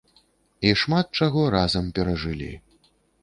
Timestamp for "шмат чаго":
0.83-1.43